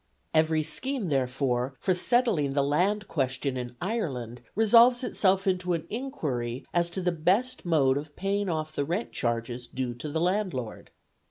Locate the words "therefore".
1.09-1.75